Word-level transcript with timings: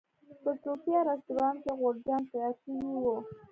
په 0.43 0.51
صوفیا 0.63 0.99
رسټورانټ 1.09 1.57
کې 1.63 1.71
غورچاڼ 1.79 2.21
تیار 2.31 2.53
شوی 2.61 2.85
و. 3.03 3.05